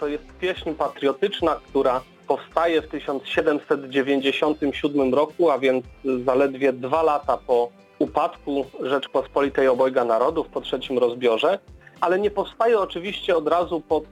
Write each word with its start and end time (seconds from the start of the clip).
To 0.00 0.08
jest 0.08 0.24
pieśń 0.40 0.74
patriotyczna, 0.74 1.60
która 1.68 2.00
powstaje 2.26 2.82
w 2.82 2.88
1797 2.88 5.14
roku, 5.14 5.50
a 5.50 5.58
więc 5.58 5.84
zaledwie 6.24 6.72
dwa 6.72 7.02
lata 7.02 7.36
po 7.36 7.68
upadku 7.98 8.66
Rzeczpospolitej 8.80 9.68
Obojga 9.68 10.04
Narodów 10.04 10.48
po 10.48 10.60
trzecim 10.60 10.98
rozbiorze, 10.98 11.58
ale 12.00 12.18
nie 12.18 12.30
powstaje 12.30 12.80
oczywiście 12.80 13.36
od 13.36 13.48
razu 13.48 13.80
pod 13.80 14.04
y, 14.04 14.08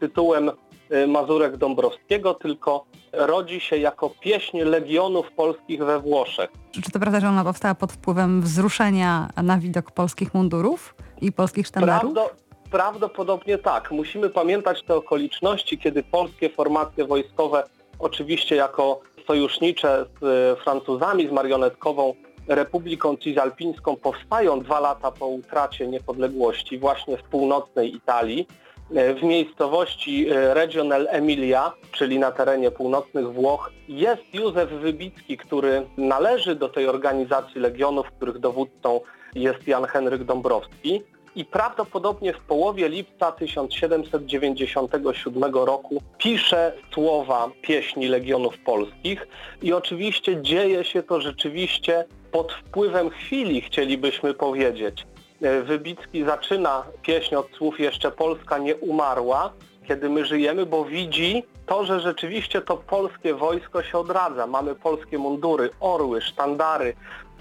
tytułem 0.00 0.50
y, 0.92 1.06
Mazurek 1.06 1.56
Dąbrowskiego, 1.56 2.34
tylko 2.34 2.84
rodzi 3.12 3.60
się 3.60 3.76
jako 3.76 4.10
pieśń 4.10 4.58
legionów 4.58 5.32
polskich 5.32 5.84
we 5.84 6.00
Włoszech. 6.00 6.50
Czy 6.70 6.90
to 6.90 7.00
prawda, 7.00 7.20
że 7.20 7.28
ona 7.28 7.44
powstała 7.44 7.74
pod 7.74 7.92
wpływem 7.92 8.42
wzruszenia 8.42 9.28
na 9.42 9.58
widok 9.58 9.90
polskich 9.90 10.34
mundurów 10.34 10.94
i 11.20 11.32
polskich 11.32 11.66
sztandarów? 11.66 12.14
Prawdo, 12.14 12.45
prawdopodobnie 12.70 13.58
tak. 13.58 13.90
Musimy 13.90 14.30
pamiętać 14.30 14.82
te 14.82 14.94
okoliczności, 14.94 15.78
kiedy 15.78 16.02
polskie 16.02 16.50
formacje 16.50 17.04
wojskowe, 17.04 17.64
oczywiście 17.98 18.56
jako 18.56 19.00
sojusznicze 19.26 20.06
z 20.20 20.22
y, 20.58 20.62
Francuzami, 20.62 21.28
z 21.28 21.32
marionetkową 21.32 22.14
Republiką 22.48 23.16
Cisalpińską 23.16 23.96
powstają 23.96 24.60
dwa 24.60 24.80
lata 24.80 25.10
po 25.10 25.26
utracie 25.26 25.86
niepodległości 25.86 26.78
właśnie 26.78 27.16
w 27.16 27.22
północnej 27.22 27.96
Italii, 27.96 28.46
e, 28.94 29.14
w 29.14 29.22
miejscowości 29.22 30.28
e, 30.28 30.54
Regional 30.54 31.08
Emilia, 31.10 31.72
czyli 31.92 32.18
na 32.18 32.32
terenie 32.32 32.70
północnych 32.70 33.32
Włoch, 33.32 33.70
jest 33.88 34.34
Józef 34.34 34.70
Wybicki, 34.70 35.36
który 35.36 35.86
należy 35.96 36.54
do 36.54 36.68
tej 36.68 36.88
organizacji 36.88 37.60
legionów, 37.60 38.06
których 38.16 38.38
dowódcą 38.38 39.00
jest 39.34 39.68
Jan 39.68 39.84
Henryk 39.84 40.24
Dąbrowski 40.24 41.02
i 41.36 41.44
prawdopodobnie 41.44 42.32
w 42.32 42.40
połowie 42.40 42.88
lipca 42.88 43.32
1797 43.32 45.54
roku 45.54 46.02
pisze 46.18 46.72
słowa 46.94 47.50
pieśni 47.62 48.08
Legionów 48.08 48.58
Polskich 48.58 49.28
i 49.62 49.72
oczywiście 49.72 50.42
dzieje 50.42 50.84
się 50.84 51.02
to 51.02 51.20
rzeczywiście 51.20 52.04
pod 52.32 52.52
wpływem 52.52 53.10
chwili, 53.10 53.60
chcielibyśmy 53.60 54.34
powiedzieć. 54.34 55.06
E, 55.42 55.62
Wybicki 55.62 56.24
zaczyna 56.24 56.84
pieśń 57.02 57.34
od 57.34 57.46
słów 57.56 57.80
jeszcze 57.80 58.10
Polska 58.10 58.58
nie 58.58 58.76
umarła, 58.76 59.52
kiedy 59.88 60.08
my 60.08 60.24
żyjemy, 60.24 60.66
bo 60.66 60.84
widzi 60.84 61.42
to, 61.66 61.84
że 61.84 62.00
rzeczywiście 62.00 62.60
to 62.60 62.76
polskie 62.76 63.34
wojsko 63.34 63.82
się 63.82 63.98
odradza. 63.98 64.46
Mamy 64.46 64.74
polskie 64.74 65.18
mundury, 65.18 65.70
orły, 65.80 66.20
sztandary, 66.20 66.94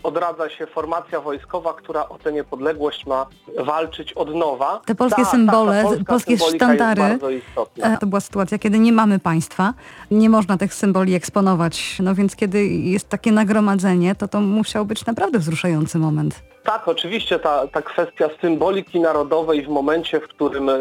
odradza 0.05 0.49
się 0.49 0.67
formacja 0.67 1.21
wojskowa, 1.21 1.73
która 1.73 2.09
o 2.09 2.17
tę 2.17 2.33
niepodległość 2.33 3.05
ma 3.05 3.25
walczyć 3.59 4.13
od 4.13 4.35
nowa. 4.35 4.81
Te 4.85 4.95
polskie 4.95 5.23
ta, 5.23 5.31
symbole, 5.31 5.83
ta, 5.83 5.97
ta 5.97 6.03
polskie 6.03 6.37
sztandary, 6.37 7.19
e, 7.81 7.97
to 7.97 8.05
była 8.07 8.19
sytuacja, 8.19 8.59
kiedy 8.59 8.79
nie 8.79 8.93
mamy 8.93 9.19
państwa, 9.19 9.73
nie 10.11 10.29
można 10.29 10.57
tych 10.57 10.73
symboli 10.73 11.13
eksponować, 11.13 11.97
no 11.99 12.15
więc 12.15 12.35
kiedy 12.35 12.65
jest 12.67 13.09
takie 13.09 13.31
nagromadzenie, 13.31 14.15
to 14.15 14.27
to 14.27 14.41
musiał 14.41 14.85
być 14.85 15.05
naprawdę 15.05 15.39
wzruszający 15.39 15.99
moment. 15.99 16.43
Tak, 16.63 16.87
oczywiście 16.87 17.39
ta, 17.39 17.67
ta 17.67 17.81
kwestia 17.81 18.29
symboliki 18.41 18.99
narodowej 18.99 19.65
w 19.65 19.69
momencie, 19.69 20.19
w 20.19 20.27
którym 20.27 20.69
e, 20.69 20.73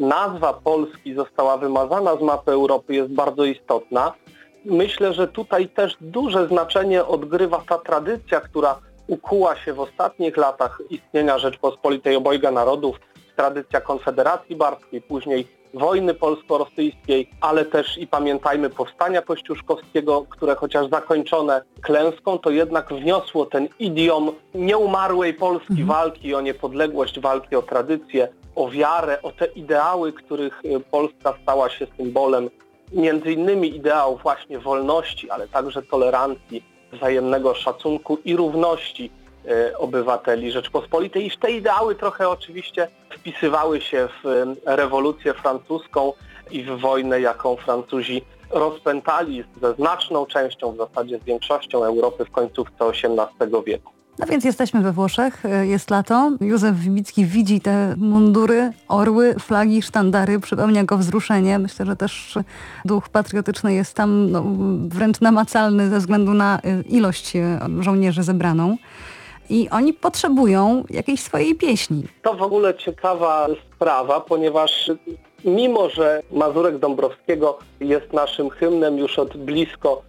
nazwa 0.00 0.52
Polski 0.52 1.14
została 1.14 1.56
wymazana 1.56 2.16
z 2.16 2.22
mapy 2.22 2.52
Europy 2.52 2.94
jest 2.94 3.12
bardzo 3.12 3.44
istotna 3.44 4.12
myślę, 4.68 5.14
że 5.14 5.28
tutaj 5.28 5.68
też 5.68 5.96
duże 6.00 6.48
znaczenie 6.48 7.04
odgrywa 7.04 7.62
ta 7.68 7.78
tradycja, 7.78 8.40
która 8.40 8.78
ukuła 9.06 9.56
się 9.56 9.72
w 9.72 9.80
ostatnich 9.80 10.36
latach 10.36 10.82
istnienia 10.90 11.38
Rzeczpospolitej 11.38 12.16
Obojga 12.16 12.50
Narodów, 12.50 12.96
tradycja 13.36 13.80
Konfederacji 13.80 14.56
Barskiej, 14.56 15.02
później 15.02 15.46
wojny 15.74 16.14
polsko-rosyjskiej, 16.14 17.30
ale 17.40 17.64
też 17.64 17.98
i 17.98 18.06
pamiętajmy 18.06 18.70
powstania 18.70 19.22
kościuszkowskiego, 19.22 20.24
które 20.30 20.54
chociaż 20.54 20.90
zakończone 20.90 21.62
klęską, 21.80 22.38
to 22.38 22.50
jednak 22.50 22.88
wniosło 22.88 23.46
ten 23.46 23.68
idiom 23.78 24.32
nieumarłej 24.54 25.34
Polski, 25.34 25.70
mhm. 25.70 25.88
walki 25.88 26.34
o 26.34 26.40
niepodległość, 26.40 27.20
walki 27.20 27.56
o 27.56 27.62
tradycję, 27.62 28.28
o 28.54 28.70
wiarę, 28.70 29.22
o 29.22 29.32
te 29.32 29.46
ideały, 29.46 30.12
których 30.12 30.62
Polska 30.90 31.34
stała 31.42 31.70
się 31.70 31.86
symbolem 31.96 32.50
między 32.92 33.32
innymi 33.32 33.76
ideał 33.76 34.16
właśnie 34.16 34.58
wolności, 34.58 35.30
ale 35.30 35.48
także 35.48 35.82
tolerancji, 35.82 36.64
wzajemnego 36.92 37.54
szacunku 37.54 38.18
i 38.24 38.36
równości 38.36 39.10
e, 39.48 39.78
obywateli 39.78 40.52
Rzeczpospolitej 40.52 41.26
i 41.26 41.30
w 41.30 41.36
te 41.36 41.50
ideały 41.50 41.94
trochę 41.94 42.28
oczywiście 42.28 42.88
wpisywały 43.10 43.80
się 43.80 44.08
w 44.22 44.26
e, 44.26 44.76
rewolucję 44.76 45.34
francuską 45.34 46.12
i 46.50 46.62
w 46.62 46.80
wojnę, 46.80 47.20
jaką 47.20 47.56
Francuzi 47.56 48.22
rozpętali 48.50 49.44
ze 49.62 49.74
znaczną 49.74 50.26
częścią, 50.26 50.72
w 50.72 50.76
zasadzie 50.76 51.18
z 51.18 51.24
większością 51.24 51.84
Europy 51.84 52.24
w 52.24 52.30
końcówce 52.30 52.84
XVIII 52.84 53.62
wieku. 53.66 53.97
No 54.18 54.26
więc 54.26 54.44
jesteśmy 54.44 54.80
we 54.80 54.92
Włoszech, 54.92 55.44
e, 55.46 55.66
jest 55.66 55.90
lato. 55.90 56.30
Józef 56.40 56.76
Wybicki 56.76 57.24
widzi 57.24 57.60
te 57.60 57.94
mundury, 57.96 58.72
orły, 58.88 59.34
flagi, 59.34 59.82
sztandary, 59.82 60.40
przypełnia 60.40 60.84
go 60.84 60.98
wzruszenie. 60.98 61.58
Myślę, 61.58 61.86
że 61.86 61.96
też 61.96 62.38
duch 62.84 63.08
patriotyczny 63.08 63.74
jest 63.74 63.94
tam 63.94 64.30
no, 64.30 64.44
wręcz 64.88 65.20
namacalny 65.20 65.88
ze 65.88 65.98
względu 65.98 66.34
na 66.34 66.58
e, 66.58 66.82
ilość 66.82 67.36
e, 67.36 67.60
żołnierzy 67.80 68.22
zebraną. 68.22 68.76
I 69.50 69.68
oni 69.70 69.92
potrzebują 69.92 70.84
jakiejś 70.90 71.20
swojej 71.20 71.54
pieśni. 71.54 72.04
To 72.22 72.34
w 72.34 72.42
ogóle 72.42 72.74
ciekawa 72.74 73.46
sprawa, 73.74 74.20
ponieważ 74.20 74.90
mimo, 75.44 75.90
że 75.90 76.22
Mazurek 76.32 76.78
Dąbrowskiego 76.78 77.58
jest 77.80 78.12
naszym 78.12 78.50
hymnem 78.50 78.98
już 78.98 79.18
od 79.18 79.36
blisko 79.36 80.02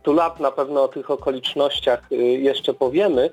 100 0.00 0.12
lat, 0.12 0.40
na 0.40 0.50
pewno 0.50 0.82
o 0.82 0.88
tych 0.88 1.10
okolicznościach 1.10 2.06
jeszcze 2.38 2.74
powiemy, 2.74 3.30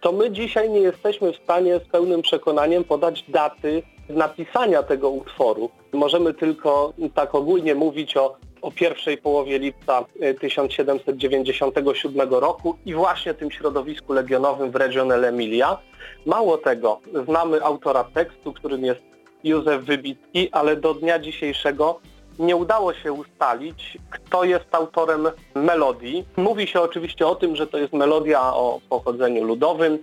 to 0.00 0.12
my 0.12 0.30
dzisiaj 0.30 0.70
nie 0.70 0.80
jesteśmy 0.80 1.32
w 1.32 1.36
stanie 1.36 1.78
z 1.78 1.88
pełnym 1.88 2.22
przekonaniem 2.22 2.84
podać 2.84 3.24
daty 3.28 3.82
napisania 4.08 4.82
tego 4.82 5.10
utworu. 5.10 5.70
Możemy 5.92 6.34
tylko 6.34 6.92
tak 7.14 7.34
ogólnie 7.34 7.74
mówić 7.74 8.16
o, 8.16 8.36
o 8.62 8.70
pierwszej 8.70 9.18
połowie 9.18 9.58
lipca 9.58 10.04
1797 10.40 12.34
e, 12.34 12.40
roku 12.40 12.76
i 12.86 12.94
właśnie 12.94 13.34
tym 13.34 13.50
środowisku 13.50 14.12
legionowym 14.12 14.70
w 14.70 14.76
Regione 14.76 15.14
Emilia. 15.14 15.78
Mało 16.26 16.58
tego, 16.58 17.00
znamy 17.28 17.64
autora 17.64 18.04
tekstu, 18.04 18.52
którym 18.52 18.84
jest 18.84 19.00
Józef 19.44 19.84
Wybicki, 19.84 20.48
ale 20.52 20.76
do 20.76 20.94
dnia 20.94 21.18
dzisiejszego 21.18 22.00
nie 22.42 22.56
udało 22.56 22.94
się 22.94 23.12
ustalić, 23.12 23.98
kto 24.10 24.44
jest 24.44 24.74
autorem 24.74 25.28
melodii. 25.54 26.24
Mówi 26.36 26.66
się 26.66 26.80
oczywiście 26.80 27.26
o 27.26 27.34
tym, 27.34 27.56
że 27.56 27.66
to 27.66 27.78
jest 27.78 27.92
melodia 27.92 28.54
o 28.54 28.80
pochodzeniu 28.88 29.44
ludowym, 29.44 29.98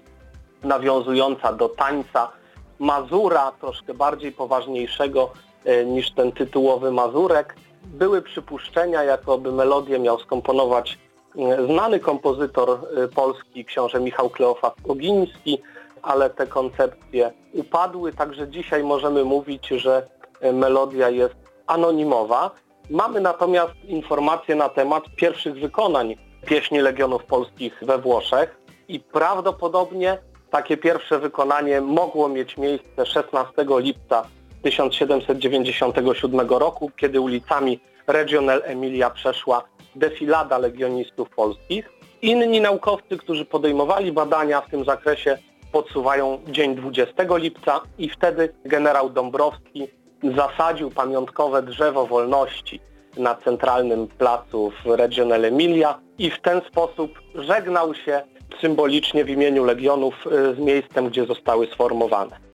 nawiązująca 0.64 1.54
do 1.54 1.70
tańca 1.70 2.32
Mazura, 2.80 3.52
troszkę 3.52 3.94
bardziej 3.94 4.32
poważniejszego 4.32 5.30
e, 5.66 5.86
niż 5.86 6.12
ten 6.12 6.32
tytułowy 6.32 6.92
Mazurek. 6.92 7.56
Były 7.86 8.22
przypuszczenia, 8.22 9.04
jakoby 9.04 9.52
melodię 9.52 10.00
miał 10.00 10.20
skomponować 10.20 10.98
e, 11.38 11.66
znany 11.66 12.00
kompozytor 12.00 12.70
e, 12.70 13.08
polski, 13.08 13.66
książę 13.66 14.00
Michał 14.00 14.30
Kleofas 14.30 14.74
Ogiński, 14.88 15.62
ale 16.02 16.30
te 16.30 16.48
koncepcje 16.48 17.32
upadły, 17.54 18.14
także 18.14 18.48
dzisiaj 18.48 18.84
możemy 18.84 19.24
mówić, 19.26 19.68
że 19.68 20.08
melodia 20.54 21.10
jest 21.10 21.49
anonimowa. 21.70 22.52
Mamy 22.90 23.22
natomiast 23.22 23.74
informacje 23.88 24.56
na 24.56 24.70
temat 24.70 25.04
pierwszych 25.16 25.54
wykonań 25.60 26.16
pieśni 26.46 26.80
Legionów 26.80 27.24
Polskich 27.24 27.80
we 27.82 27.98
Włoszech 27.98 28.60
i 28.88 29.00
prawdopodobnie 29.00 30.18
takie 30.50 30.78
pierwsze 30.78 31.20
wykonanie 31.20 31.82
mogło 31.82 32.30
mieć 32.30 32.58
miejsce 32.58 33.06
16 33.06 33.54
lipca 33.68 34.26
1797 34.64 36.50
roku, 36.50 36.92
kiedy 36.98 37.22
ulicami 37.22 37.80
Regional 38.08 38.62
Emilia 38.66 39.10
przeszła 39.10 39.64
defilada 39.96 40.58
legionistów 40.58 41.30
polskich. 41.30 41.90
Inni 42.22 42.62
naukowcy, 42.62 43.18
którzy 43.18 43.46
podejmowali 43.46 44.12
badania 44.12 44.62
w 44.62 44.70
tym 44.70 44.86
zakresie, 44.86 45.38
podsuwają 45.72 46.40
dzień 46.48 46.76
20 46.76 47.14
lipca 47.38 47.82
i 47.98 48.10
wtedy 48.10 48.54
generał 48.66 49.10
Dąbrowski 49.10 49.88
zasadził 50.36 50.92
pamiątkowe 50.92 51.64
drzewo 51.64 52.06
wolności 52.06 52.80
na 53.18 53.36
centralnym 53.36 54.08
placu 54.08 54.72
w 54.86 54.90
Regional 54.90 55.46
Emilia 55.46 56.00
i 56.18 56.32
w 56.32 56.42
ten 56.42 56.62
sposób 56.72 57.22
żegnał 57.36 57.96
się 57.96 58.22
symbolicznie 58.62 59.26
w 59.26 59.30
imieniu 59.30 59.64
Legionów 59.64 60.14
y, 60.28 60.56
z 60.56 60.60
miejscem, 60.60 61.10
gdzie 61.10 61.26
zostały 61.26 61.68
sformowane. 61.68 62.50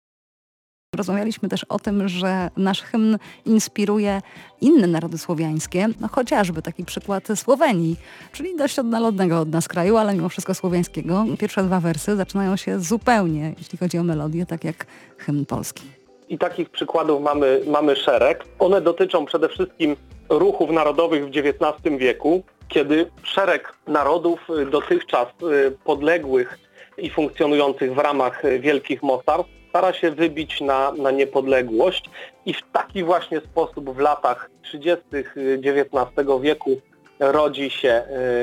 Rozmawialiśmy 0.96 1.48
też 1.48 1.64
o 1.64 1.78
tym, 1.78 2.08
że 2.08 2.50
nasz 2.56 2.82
hymn 2.82 3.18
inspiruje 3.46 4.22
inne 4.60 4.86
narody 4.86 5.18
słowiańskie, 5.18 5.88
no 6.00 6.08
chociażby 6.08 6.62
taki 6.62 6.84
przykład 6.84 7.28
Słowenii, 7.34 7.96
czyli 8.32 8.56
dość 8.56 8.78
odnalodnego 8.78 9.40
od 9.40 9.48
nas 9.48 9.68
kraju, 9.68 9.96
ale 9.96 10.14
mimo 10.14 10.28
wszystko 10.28 10.54
słowiańskiego. 10.54 11.24
Pierwsze 11.38 11.62
dwa 11.62 11.80
wersy 11.80 12.16
zaczynają 12.16 12.56
się 12.56 12.80
zupełnie, 12.80 13.54
jeśli 13.58 13.78
chodzi 13.78 13.98
o 13.98 14.02
melodię, 14.02 14.46
tak 14.46 14.64
jak 14.64 14.86
hymn 15.18 15.46
polski. 15.46 16.03
I 16.34 16.38
takich 16.38 16.70
przykładów 16.70 17.22
mamy, 17.22 17.60
mamy 17.66 17.96
szereg. 17.96 18.44
One 18.58 18.80
dotyczą 18.80 19.26
przede 19.26 19.48
wszystkim 19.48 19.96
ruchów 20.28 20.70
narodowych 20.70 21.26
w 21.26 21.28
XIX 21.28 21.98
wieku, 21.98 22.42
kiedy 22.68 23.10
szereg 23.22 23.72
narodów 23.86 24.40
y, 24.50 24.66
dotychczas 24.66 25.28
y, 25.28 25.78
podległych 25.84 26.58
i 26.98 27.10
funkcjonujących 27.10 27.94
w 27.94 27.98
ramach 27.98 28.42
wielkich 28.60 29.02
mocarstw 29.02 29.50
stara 29.68 29.92
się 29.92 30.10
wybić 30.10 30.60
na, 30.60 30.92
na 30.92 31.10
niepodległość 31.10 32.10
i 32.46 32.54
w 32.54 32.62
taki 32.72 33.04
właśnie 33.04 33.40
sposób 33.40 33.90
w 33.90 33.98
latach 33.98 34.50
30. 34.62 35.04
XIX 35.12 36.28
wieku 36.40 36.80
rodzi 37.18 37.70
się 37.70 38.02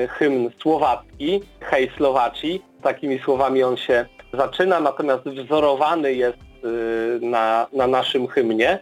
hymn 0.10 0.50
słowacki, 0.62 1.42
Hej 1.60 1.92
Słowacji. 1.98 2.62
Takimi 2.82 3.20
słowami 3.20 3.64
on 3.64 3.78
się 3.78 4.06
zaczyna, 4.34 4.80
natomiast 4.80 5.24
wzorowany 5.24 6.14
jest 6.14 6.51
na, 7.22 7.68
na 7.74 7.88
naszym 7.88 8.28
hymnie. 8.28 8.80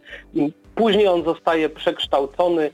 Później 0.76 1.08
on 1.08 1.24
zostaje 1.24 1.70
przekształcony 1.70 2.72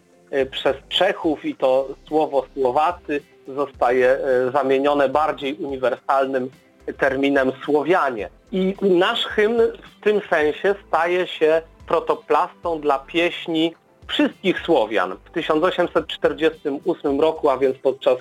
przez 0.52 0.76
Czechów 0.90 1.46
i 1.46 1.56
to 1.56 1.88
słowo 2.08 2.46
Słowacy 2.54 3.22
zostaje 3.48 4.20
zamienione 4.54 5.10
bardziej 5.10 5.54
uniwersalnym 5.54 6.50
terminem 6.94 7.52
Słowianie. 7.66 8.30
I 8.52 8.76
nasz 8.82 9.26
hymn 9.26 9.58
w 9.58 10.04
tym 10.04 10.22
sensie 10.30 10.76
staje 10.88 11.28
się 11.28 11.62
protoplastą 11.88 12.82
dla 12.82 13.00
pieśni 13.00 13.74
wszystkich 14.08 14.60
Słowian. 14.60 15.16
W 15.26 15.30
1848 15.30 17.22
roku, 17.22 17.50
a 17.50 17.58
więc 17.58 17.78
podczas 17.78 18.18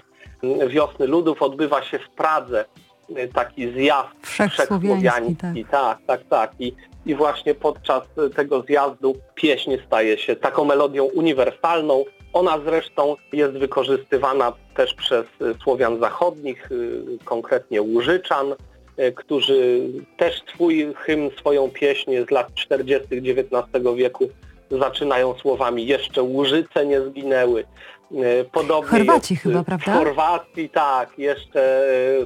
Wiosny 0.68 1.06
Ludów 1.06 1.42
odbywa 1.42 1.82
się 1.82 1.98
w 1.98 2.10
Pradze 2.10 2.64
taki 3.34 3.72
zjazd 3.72 4.08
wszechsłowiański. 4.22 5.36
Tak. 5.36 5.54
tak, 5.70 5.98
tak, 6.06 6.20
tak. 6.30 6.52
I, 6.58 6.72
I 7.06 7.14
właśnie 7.14 7.54
podczas 7.54 8.02
tego 8.36 8.62
zjazdu 8.62 9.14
pieśń 9.34 9.72
staje 9.86 10.18
się 10.18 10.36
taką 10.36 10.64
melodią 10.64 11.04
uniwersalną. 11.04 12.04
Ona 12.32 12.58
zresztą 12.64 13.16
jest 13.32 13.52
wykorzystywana 13.52 14.52
też 14.76 14.94
przez 14.94 15.26
Słowian 15.62 16.00
Zachodnich, 16.00 16.68
konkretnie 17.24 17.82
Łużyczan, 17.82 18.54
którzy 19.14 19.80
też 20.16 20.42
swój 20.54 20.94
hymn, 20.94 21.30
swoją 21.38 21.70
pieśń 21.70 22.10
z 22.28 22.30
lat 22.30 22.54
40. 22.54 23.08
XIX 23.10 23.84
wieku 23.96 24.28
zaczynają 24.78 25.34
słowami 25.34 25.86
jeszcze 25.86 26.22
Łużyce 26.22 26.86
nie 26.86 27.00
zginęły. 27.00 27.64
Podobnie 28.52 28.90
Chorwacji 28.90 29.36
chyba, 29.36 29.64
prawda? 29.64 29.92
W 29.92 29.98
Chorwacji, 29.98 30.68
tak. 30.68 31.18
Jeszcze 31.18 31.82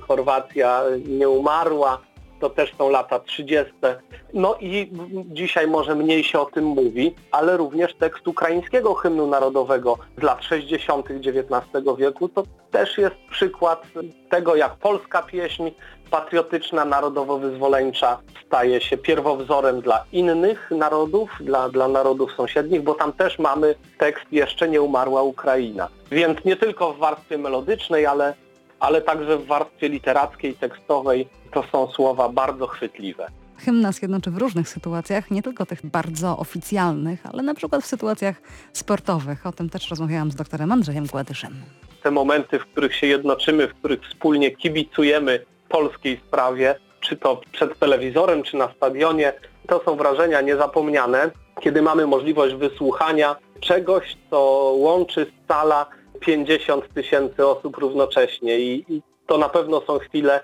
Chorwacja 0.09 0.83
nie 1.09 1.29
umarła. 1.29 1.99
To 2.41 2.51
też 2.51 2.75
są 2.79 2.91
lata 2.91 3.21
30. 3.21 3.73
No 4.35 4.57
i 4.61 4.91
dzisiaj 5.25 5.67
może 5.67 5.95
mniej 5.95 6.25
się 6.25 6.41
o 6.41 6.45
tym 6.45 6.65
mówi, 6.65 7.15
ale 7.31 7.57
również 7.57 7.95
tekst 7.95 8.29
ukraińskiego 8.29 8.95
hymnu 8.95 9.27
narodowego 9.27 9.99
z 10.19 10.23
lat 10.23 10.45
60. 10.45 11.07
XIX 11.11 11.63
wieku 11.99 12.29
to 12.29 12.43
też 12.71 12.99
jest 12.99 13.17
przykład 13.31 13.87
tego, 14.31 14.57
jak 14.57 14.77
polska 14.77 15.23
pieśń 15.23 15.71
patriotyczna, 16.11 16.85
narodowo-wyzwoleńcza 16.85 18.19
staje 18.47 18.81
się 18.81 18.97
pierwowzorem 18.97 19.81
dla 19.81 20.05
innych 20.13 20.71
narodów, 20.71 21.31
dla, 21.41 21.69
dla 21.69 21.89
narodów 21.89 22.33
sąsiednich, 22.33 22.83
bo 22.83 22.95
tam 22.95 23.13
też 23.13 23.39
mamy 23.39 23.75
tekst 23.99 24.25
Jeszcze 24.33 24.69
nie 24.69 24.83
umarła 24.83 25.23
Ukraina. 25.23 25.89
Więc 26.11 26.45
nie 26.45 26.57
tylko 26.57 26.93
w 26.93 26.99
warstwie 26.99 27.39
melodycznej, 27.39 28.07
ale, 28.07 28.35
ale 28.81 29.03
także 29.03 29.39
w 29.39 29.47
warstwie 29.47 29.89
literackiej, 29.89 30.55
tekstowej 30.55 31.29
to 31.51 31.65
są 31.73 31.87
słowa 31.87 32.29
bardzo 32.29 32.67
chwytliwe. 32.67 33.27
Hymn 33.59 33.81
nas 33.81 34.03
jednoczy 34.03 34.31
w 34.31 34.37
różnych 34.37 34.69
sytuacjach, 34.69 35.31
nie 35.31 35.43
tylko 35.43 35.67
tych 35.67 35.87
bardzo 35.87 36.39
oficjalnych, 36.39 37.27
ale 37.33 37.43
na 37.43 37.55
przykład 37.55 37.83
w 37.83 37.87
sytuacjach 37.87 38.43
sportowych. 38.73 39.47
O 39.47 39.53
tym 39.53 39.71
też 39.71 39.91
rozmawiałam 39.91 40.31
z 40.31 40.35
doktorem 40.35 40.73
Andrzejem 40.73 41.07
Gładyszem. 41.07 41.53
Te 42.03 42.11
momenty, 42.11 42.59
w 42.59 42.67
których 42.67 42.95
się 42.95 43.07
jednoczymy, 43.07 43.69
w 43.69 43.75
których 43.75 44.01
wspólnie 44.09 44.51
kibicujemy 44.51 45.45
polskiej 45.69 46.21
sprawie, 46.27 46.75
czy 47.01 47.17
to 47.17 47.41
przed 47.53 47.79
telewizorem, 47.79 48.43
czy 48.43 48.57
na 48.57 48.73
stadionie. 48.77 49.33
To 49.67 49.83
są 49.85 49.97
wrażenia 49.97 50.41
niezapomniane, 50.41 51.31
kiedy 51.61 51.83
mamy 51.83 52.07
możliwość 52.07 52.55
wysłuchania 52.55 53.37
czegoś, 53.61 54.17
co 54.31 54.39
łączy 54.77 55.27
z 55.27 55.49
sala 55.49 55.87
50 56.21 56.95
tysięcy 56.95 57.47
osób 57.47 57.77
równocześnie 57.77 58.59
i, 58.59 58.85
i 58.89 59.03
to 59.27 59.39
na 59.39 59.49
pewno 59.49 59.81
są 59.81 59.99
chwile, 59.99 60.41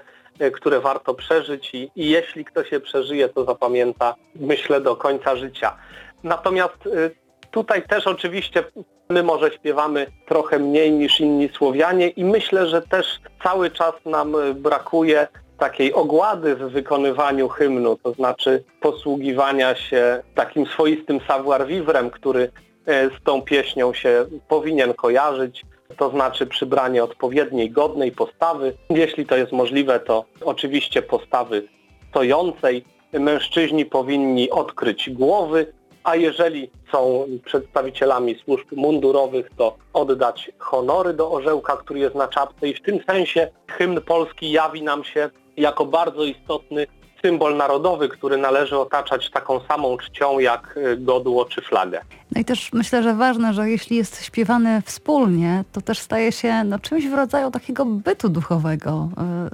które 0.54 0.80
warto 0.80 1.14
przeżyć 1.14 1.74
i, 1.74 1.90
i 1.96 2.10
jeśli 2.10 2.44
ktoś 2.44 2.72
je 2.72 2.80
przeżyje, 2.80 3.28
to 3.28 3.44
zapamięta, 3.44 4.14
myślę, 4.34 4.80
do 4.80 4.96
końca 4.96 5.36
życia. 5.36 5.76
Natomiast 6.22 6.86
e, 6.86 7.10
tutaj 7.50 7.82
też 7.82 8.06
oczywiście 8.06 8.64
my 9.08 9.22
może 9.22 9.50
śpiewamy 9.50 10.06
trochę 10.26 10.58
mniej 10.58 10.92
niż 10.92 11.20
inni 11.20 11.48
Słowianie 11.48 12.08
i 12.08 12.24
myślę, 12.24 12.66
że 12.66 12.82
też 12.82 13.20
cały 13.42 13.70
czas 13.70 13.94
nam 14.04 14.36
brakuje 14.54 15.28
takiej 15.58 15.92
ogłady 15.92 16.56
w 16.56 16.58
wykonywaniu 16.58 17.48
hymnu, 17.48 17.96
to 18.02 18.12
znaczy 18.12 18.64
posługiwania 18.80 19.74
się 19.74 20.22
takim 20.34 20.66
swoistym 20.66 21.20
savoir-vivre, 21.20 22.10
który 22.10 22.50
e, 22.86 23.08
z 23.08 23.22
tą 23.24 23.42
pieśnią 23.42 23.94
się 23.94 24.26
powinien 24.48 24.94
kojarzyć, 24.94 25.64
to 25.96 26.10
znaczy 26.10 26.46
przybranie 26.46 27.04
odpowiedniej, 27.04 27.70
godnej 27.70 28.12
postawy. 28.12 28.76
Jeśli 28.90 29.26
to 29.26 29.36
jest 29.36 29.52
możliwe, 29.52 30.00
to 30.00 30.24
oczywiście 30.40 31.02
postawy 31.02 31.68
stojącej. 32.10 32.84
Mężczyźni 33.12 33.86
powinni 33.86 34.50
odkryć 34.50 35.10
głowy, 35.10 35.72
a 36.04 36.16
jeżeli 36.16 36.70
są 36.92 37.26
przedstawicielami 37.44 38.34
służb 38.44 38.66
mundurowych, 38.76 39.50
to 39.56 39.76
oddać 39.92 40.50
honory 40.58 41.12
do 41.12 41.30
orzełka, 41.32 41.76
który 41.76 42.00
jest 42.00 42.14
na 42.14 42.28
czapce 42.28 42.68
i 42.68 42.74
w 42.74 42.82
tym 42.82 42.98
sensie 43.06 43.50
hymn 43.68 44.00
polski 44.00 44.50
jawi 44.50 44.82
nam 44.82 45.04
się 45.04 45.30
jako 45.56 45.86
bardzo 45.86 46.24
istotny 46.24 46.86
symbol 47.24 47.56
narodowy, 47.56 48.08
który 48.08 48.36
należy 48.36 48.78
otaczać 48.78 49.30
taką 49.30 49.60
samą 49.60 49.96
czcią 49.96 50.38
jak 50.38 50.76
y, 50.76 50.96
godło 50.96 51.44
czy 51.44 51.62
flagę. 51.62 52.00
No 52.32 52.40
i 52.40 52.44
też 52.44 52.72
myślę, 52.72 53.02
że 53.02 53.14
ważne, 53.14 53.54
że 53.54 53.70
jeśli 53.70 53.96
jest 53.96 54.24
śpiewany 54.24 54.82
wspólnie, 54.82 55.64
to 55.72 55.80
też 55.80 55.98
staje 55.98 56.32
się 56.32 56.64
no, 56.64 56.78
czymś 56.78 57.06
w 57.06 57.14
rodzaju 57.14 57.50
takiego 57.50 57.84
bytu 57.84 58.28
duchowego. 58.28 59.08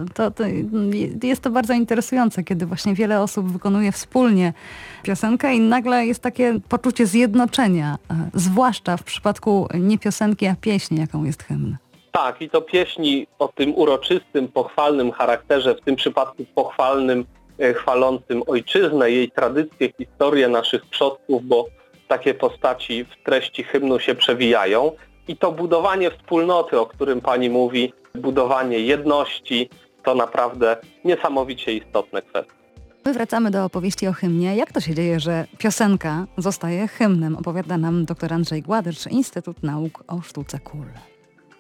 Y, 0.09 0.15
to, 0.15 0.31
to 0.31 0.45
jest 1.23 1.43
to 1.43 1.51
bardzo 1.51 1.73
interesujące, 1.75 2.45
kiedy 2.45 2.67
właśnie 2.67 2.95
wiele 2.95 3.21
osób 3.21 3.53
wykonuje 3.53 3.93
wspólnie 3.93 4.53
piosenkę 5.03 5.55
i 5.55 5.61
nagle 5.61 6.07
jest 6.07 6.23
takie 6.23 6.61
poczucie 6.69 7.07
zjednoczenia, 7.07 7.99
y, 8.35 8.41
zwłaszcza 8.41 8.97
w 8.97 9.03
przypadku 9.03 9.69
nie 9.75 9.99
piosenki, 9.99 10.47
a 10.47 10.57
pieśni, 10.61 10.99
jaką 10.99 11.25
jest 11.25 11.43
hymn. 11.43 11.77
Tak, 12.13 12.43
i 12.43 12.51
to 12.51 12.63
pieśni 12.63 13.27
o 13.39 13.49
tym 13.49 13.75
uroczystym, 13.75 14.49
pochwalnym 14.49 15.13
charakterze, 15.13 15.75
w 15.75 15.81
tym 15.81 15.97
przypadku 15.97 16.45
pochwalnym, 16.55 17.21
e, 17.21 17.40
chwalącym 17.77 18.43
ojczyznę, 18.47 19.11
jej 19.11 19.31
tradycję, 19.31 19.93
historię 19.99 20.49
naszych 20.49 20.87
przodków, 20.87 21.45
bo 21.45 21.67
takie 22.09 22.35
postaci 22.35 23.05
w 23.05 23.25
treści 23.25 23.63
hymnu 23.63 23.99
się 23.99 24.15
przewijają. 24.15 24.93
I 25.29 25.37
to 25.37 25.53
budowanie 25.53 26.11
wspólnoty, 26.11 26.81
o 26.81 26.87
którym 26.87 27.21
Pani 27.21 27.51
mówi, 27.51 27.93
budowanie 28.15 28.79
jedności, 28.79 29.69
to 30.05 30.15
naprawdę 30.15 30.77
niesamowicie 31.05 31.73
istotne 31.73 32.23
kwestie. 32.23 32.53
My 33.05 33.13
wracamy 33.13 33.51
do 33.51 33.65
opowieści 33.65 34.07
o 34.07 34.13
hymnie. 34.13 34.57
Jak 34.57 34.73
to 34.73 34.81
się 34.81 34.95
dzieje, 34.95 35.21
że 35.21 35.47
piosenka 35.59 36.27
zostaje 36.39 36.89
hymnem? 36.89 37.37
Opowiada 37.37 37.79
nam 37.79 38.05
dr 38.05 38.33
Andrzej 38.33 38.63
Gładycz, 38.63 39.07
Instytut 39.07 39.63
Nauk 39.63 40.05
o 40.09 40.21
Sztuce 40.23 40.59
Kul 40.59 40.87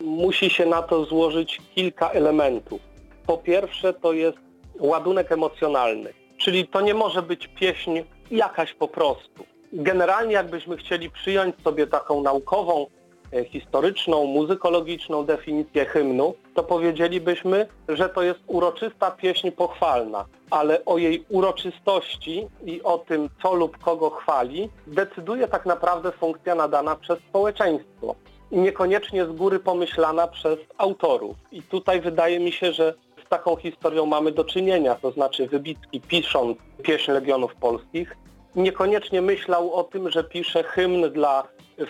musi 0.00 0.50
się 0.50 0.66
na 0.66 0.82
to 0.82 1.04
złożyć 1.04 1.60
kilka 1.74 2.10
elementów. 2.10 2.80
Po 3.26 3.38
pierwsze 3.38 3.92
to 3.92 4.12
jest 4.12 4.38
ładunek 4.78 5.32
emocjonalny, 5.32 6.12
czyli 6.38 6.68
to 6.68 6.80
nie 6.80 6.94
może 6.94 7.22
być 7.22 7.48
pieśń 7.48 8.00
jakaś 8.30 8.74
po 8.74 8.88
prostu. 8.88 9.44
Generalnie 9.72 10.34
jakbyśmy 10.34 10.76
chcieli 10.76 11.10
przyjąć 11.10 11.54
sobie 11.64 11.86
taką 11.86 12.22
naukową, 12.22 12.86
e, 13.32 13.44
historyczną, 13.44 14.24
muzykologiczną 14.24 15.24
definicję 15.24 15.84
hymnu, 15.84 16.34
to 16.54 16.62
powiedzielibyśmy, 16.62 17.66
że 17.88 18.08
to 18.08 18.22
jest 18.22 18.40
uroczysta 18.46 19.10
pieśń 19.10 19.50
pochwalna, 19.50 20.24
ale 20.50 20.84
o 20.84 20.98
jej 20.98 21.24
uroczystości 21.28 22.46
i 22.64 22.82
o 22.82 22.98
tym, 22.98 23.28
co 23.42 23.54
lub 23.54 23.78
kogo 23.78 24.10
chwali, 24.10 24.68
decyduje 24.86 25.48
tak 25.48 25.66
naprawdę 25.66 26.12
funkcja 26.12 26.54
nadana 26.54 26.96
przez 26.96 27.18
społeczeństwo 27.18 28.14
i 28.50 28.58
niekoniecznie 28.58 29.24
z 29.24 29.32
góry 29.32 29.58
pomyślana 29.58 30.28
przez 30.28 30.58
autorów. 30.78 31.36
I 31.52 31.62
tutaj 31.62 32.00
wydaje 32.00 32.40
mi 32.40 32.52
się, 32.52 32.72
że 32.72 32.94
taką 33.30 33.56
historią 33.56 34.06
mamy 34.06 34.32
do 34.32 34.44
czynienia, 34.44 34.94
to 34.94 35.10
znaczy 35.10 35.46
Wybicki 35.46 36.00
pisząc 36.00 36.58
pieśń 36.82 37.12
Legionów 37.12 37.54
Polskich 37.54 38.16
niekoniecznie 38.54 39.22
myślał 39.22 39.74
o 39.74 39.84
tym, 39.84 40.10
że 40.10 40.24
pisze 40.24 40.62
hymn 40.62 41.10
dla 41.10 41.44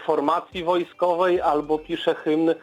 formacji 0.04 0.64
wojskowej 0.64 1.40
albo 1.40 1.78
pisze 1.78 2.14
hymn 2.14 2.54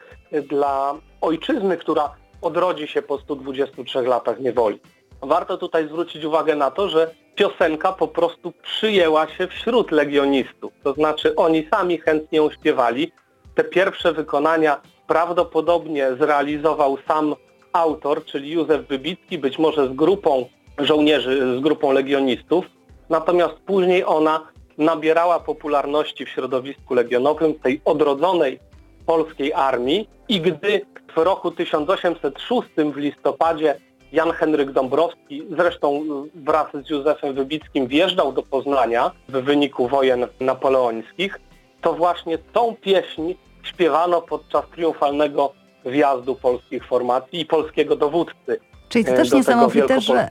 dla 0.50 0.96
ojczyzny, 1.22 1.78
która 1.78 2.16
odrodzi 2.42 2.88
się 2.88 3.02
po 3.02 3.20
123 3.20 4.02
latach 4.02 4.40
niewoli. 4.40 4.80
Warto 5.22 5.58
tutaj 5.58 5.88
zwrócić 5.88 6.24
uwagę 6.24 6.56
na 6.56 6.72
to, 6.72 6.90
że 6.90 7.12
piosenka 7.36 7.92
po 7.92 8.08
prostu 8.08 8.54
przyjęła 8.64 9.28
się 9.28 9.48
wśród 9.48 9.92
legionistów. 9.92 10.74
To 10.84 10.94
znaczy 10.94 11.36
oni 11.36 11.68
sami 11.72 11.98
chętnie 11.98 12.38
ją 12.38 12.52
śpiewali. 12.52 13.12
Te 13.56 13.64
pierwsze 13.64 14.14
wykonania 14.14 14.82
prawdopodobnie 15.08 16.16
zrealizował 16.20 16.98
sam 17.08 17.36
autor, 17.78 18.26
czyli 18.26 18.52
Józef 18.52 18.88
Wybicki, 18.88 19.38
być 19.38 19.60
może 19.60 19.88
z 19.88 19.94
grupą 19.94 20.46
żołnierzy, 20.78 21.58
z 21.58 21.62
grupą 21.62 21.92
legionistów. 21.92 22.66
Natomiast 23.10 23.54
później 23.54 24.04
ona 24.06 24.48
nabierała 24.78 25.40
popularności 25.40 26.26
w 26.26 26.30
środowisku 26.30 26.94
legionowym, 26.94 27.54
tej 27.54 27.82
odrodzonej 27.86 28.60
polskiej 29.06 29.54
armii 29.54 30.10
i 30.30 30.42
gdy 30.42 30.82
w 31.16 31.18
roku 31.18 31.52
1806 31.52 32.70
w 32.94 32.98
listopadzie 32.98 33.78
Jan 34.12 34.32
Henryk 34.32 34.72
Dąbrowski, 34.72 35.44
zresztą 35.58 36.04
wraz 36.36 36.68
z 36.86 36.90
Józefem 36.90 37.34
Wybickim 37.34 37.88
wjeżdżał 37.88 38.32
do 38.32 38.44
Poznania 38.44 39.12
w 39.30 39.32
wyniku 39.32 39.88
wojen 39.88 40.28
napoleońskich, 40.40 41.40
to 41.82 41.94
właśnie 41.94 42.38
tą 42.38 42.76
pieśń 42.76 43.34
śpiewano 43.64 44.22
podczas 44.22 44.66
triumfalnego 44.70 45.54
wjazdu 45.86 46.36
polskich 46.36 46.86
formacji 46.86 47.40
i 47.40 47.46
polskiego 47.46 47.96
dowódcy 47.96 48.60
Czyli 48.90 49.06
to 49.06 49.12
e, 49.12 49.16
też 49.16 49.32
niesamowite, 49.32 50.02
że, 50.02 50.30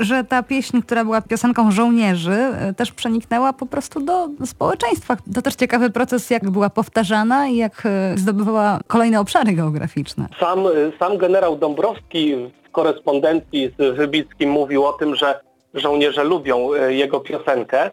że 0.00 0.24
ta 0.24 0.42
pieśń, 0.42 0.80
która 0.80 1.04
była 1.04 1.20
piosenką 1.20 1.70
żołnierzy, 1.70 2.32
e, 2.32 2.74
też 2.74 2.92
przeniknęła 2.92 3.52
po 3.52 3.66
prostu 3.66 4.00
do 4.00 4.28
społeczeństwa. 4.46 5.16
To 5.34 5.42
też 5.42 5.54
ciekawy 5.54 5.90
proces, 5.90 6.30
jak 6.30 6.50
była 6.50 6.70
powtarzana 6.70 7.48
i 7.48 7.56
jak 7.56 7.82
e, 7.86 8.18
zdobywała 8.18 8.80
kolejne 8.86 9.20
obszary 9.20 9.52
geograficzne. 9.52 10.28
Sam, 10.40 10.64
sam 10.98 11.18
generał 11.18 11.56
Dąbrowski 11.56 12.34
w 12.68 12.70
korespondencji 12.72 13.70
z 13.78 13.96
Wybickim 13.96 14.50
mówił 14.50 14.86
o 14.86 14.92
tym, 14.92 15.14
że 15.14 15.40
żołnierze 15.74 16.24
lubią 16.24 16.74
jego 16.88 17.20
piosenkę. 17.20 17.90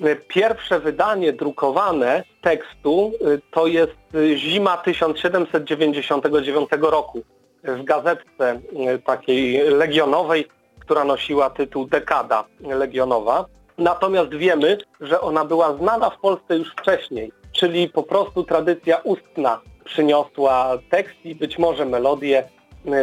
E, 0.00 0.16
Pierwsze 0.16 0.80
wydanie 0.80 1.32
drukowane 1.32 2.24
tekstu 2.42 3.12
e, 3.20 3.38
to 3.50 3.66
jest 3.66 3.96
e, 4.14 4.36
zima 4.36 4.76
1799 4.76 6.70
roku 6.80 7.22
w 7.64 7.84
gazetce 7.84 8.60
takiej 9.04 9.70
legionowej, 9.70 10.48
która 10.78 11.04
nosiła 11.04 11.50
tytuł 11.50 11.86
Dekada 11.86 12.44
Legionowa. 12.60 13.46
Natomiast 13.78 14.30
wiemy, 14.30 14.78
że 15.00 15.20
ona 15.20 15.44
była 15.44 15.76
znana 15.76 16.10
w 16.10 16.20
Polsce 16.20 16.56
już 16.56 16.72
wcześniej, 16.72 17.32
czyli 17.52 17.88
po 17.88 18.02
prostu 18.02 18.44
tradycja 18.44 18.96
ustna 18.96 19.60
przyniosła 19.84 20.78
tekst 20.90 21.14
i 21.24 21.34
być 21.34 21.58
może 21.58 21.86
melodię 21.86 22.44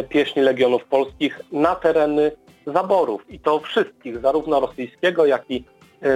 pieśni 0.08 0.42
Legionów 0.42 0.84
Polskich 0.84 1.40
na 1.52 1.74
tereny 1.74 2.32
zaborów. 2.66 3.30
I 3.30 3.40
to 3.40 3.60
wszystkich, 3.60 4.20
zarówno 4.20 4.60
rosyjskiego, 4.60 5.26
jak 5.26 5.50
i 5.50 5.64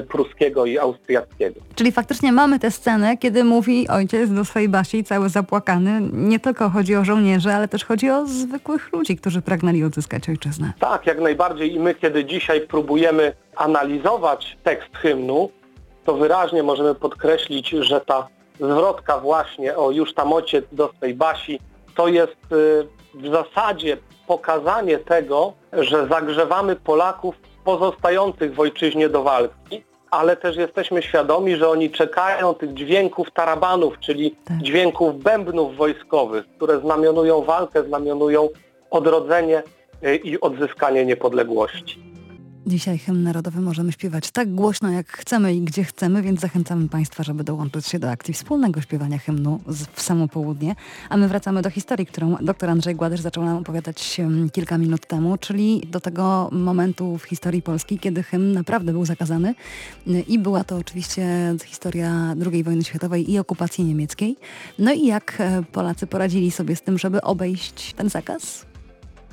pruskiego 0.09 0.67
i 0.67 0.79
austriackiego. 0.79 1.61
Czyli 1.75 1.93
faktycznie 1.93 2.33
mamy 2.33 2.59
tę 2.59 2.71
scenę, 2.71 3.17
kiedy 3.17 3.45
mówi 3.45 3.89
ojciec 3.89 4.31
do 4.31 4.45
swojej 4.45 4.69
Basi, 4.69 5.05
cały 5.05 5.29
zapłakany. 5.29 6.01
Nie 6.13 6.41
tylko 6.41 6.71
chodzi 6.71 6.97
o 6.97 7.05
żołnierzy, 7.05 7.53
ale 7.53 7.69
też 7.69 7.85
chodzi 7.85 8.11
o 8.11 8.27
zwykłych 8.27 8.93
ludzi, 8.93 9.17
którzy 9.17 9.43
pragnęli 9.43 9.85
odzyskać 9.85 10.29
ojczyznę. 10.29 10.73
Tak, 10.79 11.07
jak 11.07 11.21
najbardziej 11.21 11.75
i 11.75 11.81
my, 11.81 11.95
kiedy 11.95 12.25
dzisiaj 12.25 12.61
próbujemy 12.61 13.33
analizować 13.57 14.57
tekst 14.63 14.97
hymnu, 14.97 15.51
to 16.05 16.15
wyraźnie 16.17 16.63
możemy 16.63 16.95
podkreślić, 16.95 17.69
że 17.69 18.01
ta 18.01 18.29
zwrotka 18.61 19.21
właśnie 19.21 19.77
o 19.77 19.91
już 19.91 20.15
tam 20.15 20.33
ojciec 20.33 20.65
do 20.73 20.93
swej 20.97 21.15
Basi, 21.15 21.61
to 21.95 22.09
jest 22.09 22.53
y, 22.53 22.87
w 23.15 23.29
zasadzie 23.29 23.97
pokazanie 24.27 24.99
tego, 24.99 25.53
że 25.73 26.09
zagrzewamy 26.09 26.77
Polaków 26.77 27.35
pozostających 27.65 28.55
w 28.55 28.61
ojczyźnie 28.61 29.09
do 29.09 29.23
walki, 29.23 29.85
ale 30.11 30.37
też 30.37 30.57
jesteśmy 30.57 31.03
świadomi, 31.03 31.57
że 31.57 31.69
oni 31.69 31.91
czekają 31.91 32.55
tych 32.55 32.75
dźwięków 32.75 33.31
tarabanów, 33.31 33.99
czyli 34.01 34.37
Tak. 34.45 34.57
dźwięków 34.59 35.23
bębnów 35.23 35.77
wojskowych, 35.77 36.45
które 36.57 36.81
znamionują 36.81 37.43
walkę, 37.43 37.83
znamionują 37.85 38.49
odrodzenie 38.91 39.63
y, 40.05 40.17
i 40.17 40.41
odzyskanie 40.41 41.05
niepodległości. 41.05 42.14
Dzisiaj 42.67 42.99
hymn 42.99 43.23
narodowy 43.23 43.61
możemy 43.61 43.93
śpiewać 43.93 44.31
tak 44.31 44.55
głośno, 44.55 44.91
jak 44.91 45.09
chcemy 45.09 45.55
i 45.55 45.61
gdzie 45.61 45.85
chcemy, 45.85 46.23
więc 46.23 46.41
zachęcamy 46.41 46.89
Państwa, 46.89 47.23
żeby 47.23 47.45
dołączyć 47.45 47.87
się 47.87 47.99
do 47.99 48.11
akcji 48.11 48.35
wspólnego 48.35 48.81
śpiewania 48.81 49.19
hymnu 49.19 49.61
w 49.95 50.03
samo 50.03 50.29
południe. 50.29 50.77
A 51.09 51.17
my 51.17 51.29
wracamy 51.29 51.63
do 51.63 51.71
historii, 51.71 52.07
którą 52.07 52.37
dr 52.41 52.71
Andrzej 52.71 52.95
Gładysz 52.95 53.21
zaczął 53.21 53.45
nam 53.45 53.57
opowiadać 53.57 54.21
kilka 54.53 54.79
minut 54.79 55.07
temu, 55.07 55.39
czyli 55.39 55.83
do 55.91 56.01
tego 56.01 56.49
momentu 56.53 57.19
w 57.19 57.23
historii 57.23 57.63
Polski, 57.63 57.99
kiedy 57.99 58.23
hymn 58.23 58.53
naprawdę 58.53 58.93
był 58.93 59.05
zakazany. 59.05 59.55
Y, 60.09 60.21
I 60.21 60.39
była 60.39 60.65
to 60.65 60.77
oczywiście 60.77 61.55
historia 61.65 62.35
II 62.53 62.65
wojny 62.65 62.85
światowej 62.85 63.31
i 63.31 63.39
okupacji 63.39 63.85
niemieckiej. 63.85 64.37
No 64.79 64.93
i 64.93 65.07
jak 65.07 65.37
e, 65.39 65.63
Polacy 65.73 66.07
poradzili 66.07 66.51
sobie 66.51 66.77
z 66.77 66.83
tym, 66.83 66.99
żeby 66.99 67.23
obejść 67.23 67.95
ten 67.97 68.09
zakaz? 68.11 68.74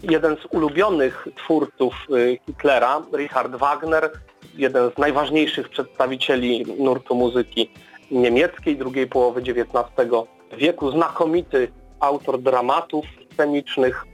Jeden 0.03 0.37
z 0.37 0.45
ulubionych 0.55 1.27
twórców 1.35 1.93
y, 2.09 2.39
Hitlera, 2.45 3.01
Richard 3.13 3.55
Wagner, 3.55 4.11
jeden 4.55 4.91
z 4.91 4.97
najważniejszych 4.97 5.69
przedstawicieli 5.69 6.65
nurtu 6.79 7.15
muzyki 7.15 7.71
niemieckiej 8.11 8.77
drugiej 8.77 9.07
połowy 9.07 9.41
XIX 9.41 10.11
wieku, 10.57 10.91
znakomity 10.91 11.71
autor 11.99 12.41
dramatów 12.41 13.05
scenicznych, 13.33 14.05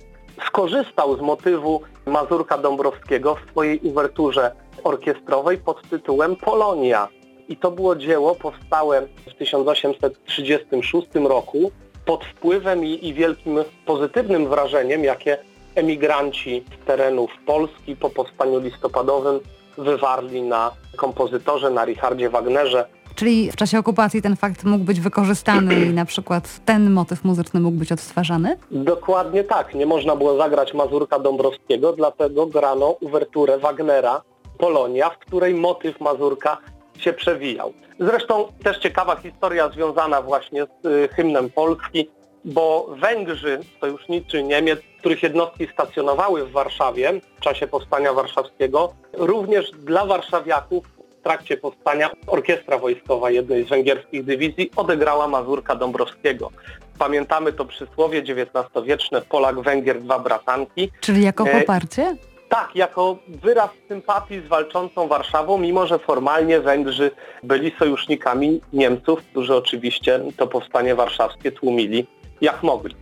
skorzystał 0.47 1.17
z 1.17 1.21
motywu 1.21 1.81
Mazurka 2.05 2.57
Dąbrowskiego 2.57 3.35
w 3.35 3.51
swojej 3.51 3.79
uwerturze 3.79 4.51
orkiestrowej 4.83 5.57
pod 5.57 5.89
tytułem 5.89 6.35
Polonia. 6.35 7.07
I 7.49 7.57
to 7.57 7.71
było 7.71 7.95
dzieło 7.95 8.35
powstałe 8.35 9.07
w 9.27 9.33
1836 9.33 11.07
roku 11.15 11.71
pod 12.05 12.25
wpływem 12.25 12.85
i, 12.85 13.07
i 13.07 13.13
wielkim 13.13 13.59
pozytywnym 13.85 14.49
wrażeniem, 14.49 15.03
jakie 15.03 15.37
emigranci 15.77 16.63
z 16.83 16.85
terenów 16.85 17.31
Polski 17.45 17.95
po 17.95 18.09
powstaniu 18.09 18.59
listopadowym 18.59 19.39
wywarli 19.77 20.41
na 20.41 20.71
kompozytorze, 20.95 21.69
na 21.69 21.85
Richardzie 21.85 22.29
Wagnerze. 22.29 22.87
Czyli 23.15 23.51
w 23.51 23.55
czasie 23.55 23.79
okupacji 23.79 24.21
ten 24.21 24.35
fakt 24.35 24.63
mógł 24.63 24.83
być 24.83 24.99
wykorzystany 24.99 25.75
i 25.85 25.93
na 25.93 26.05
przykład 26.05 26.65
ten 26.65 26.91
motyw 26.91 27.23
muzyczny 27.23 27.59
mógł 27.59 27.77
być 27.77 27.91
odtwarzany? 27.91 28.57
Dokładnie 28.71 29.43
tak, 29.43 29.75
nie 29.75 29.85
można 29.85 30.15
było 30.15 30.37
zagrać 30.37 30.73
Mazurka 30.73 31.19
Dąbrowskiego, 31.19 31.93
dlatego 31.93 32.45
grano 32.45 32.95
uwerturę 33.01 33.57
Wagnera 33.57 34.21
Polonia, 34.57 35.09
w 35.09 35.17
której 35.17 35.53
motyw 35.53 36.01
Mazurka 36.01 36.57
się 36.99 37.13
przewijał. 37.13 37.73
Zresztą 37.99 38.45
też 38.63 38.79
ciekawa 38.79 39.15
historia 39.15 39.69
związana 39.69 40.21
właśnie 40.21 40.65
z 40.83 40.85
y, 40.85 41.09
hymnem 41.15 41.49
Polski, 41.49 42.09
bo 42.47 42.87
Węgrzy, 42.99 43.59
sojuszniczy 43.81 44.43
Niemiec, 44.43 44.79
których 44.99 45.23
jednostki 45.23 45.67
stacjonowały 45.73 46.45
w 46.45 46.51
Warszawie 46.51 47.13
w 47.37 47.39
czasie 47.39 47.67
powstania 47.67 48.13
warszawskiego, 48.13 48.93
również 49.13 49.71
dla 49.71 50.05
warszawiaków 50.05 50.85
w 51.19 51.23
trakcie 51.23 51.57
powstania 51.57 52.09
orkiestra 52.27 52.77
wojskowa 52.77 53.31
jednej 53.31 53.65
z 53.65 53.69
węgierskich 53.69 54.25
dywizji 54.25 54.71
odegrała 54.75 55.27
Mazurka 55.27 55.75
Dąbrowskiego. 55.75 56.51
Pamiętamy 56.99 57.53
to 57.53 57.65
przysłowie 57.65 58.19
XIX-wieczne 58.19 59.21
Polak-Węgier, 59.21 60.01
dwa 60.01 60.19
bratanki. 60.19 60.91
Czyli 61.01 61.23
jako 61.23 61.47
E, 61.47 61.59
poparcie? 61.59 62.15
Tak, 62.49 62.75
jako 62.75 63.17
wyraz 63.27 63.69
sympatii 63.87 64.41
z 64.41 64.47
walczącą 64.47 65.07
Warszawą, 65.07 65.57
mimo 65.57 65.87
że 65.87 65.99
formalnie 65.99 66.59
Węgrzy 66.59 67.11
byli 67.43 67.71
sojusznikami 67.79 68.61
Niemców, 68.73 69.19
którzy 69.31 69.55
oczywiście 69.55 70.19
to 70.37 70.47
powstanie 70.47 70.95
warszawskie 70.95 71.51
tłumili 71.51 72.07
jak 72.41 72.63
mogli. 72.63 72.97